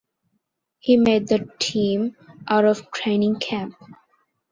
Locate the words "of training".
2.65-3.35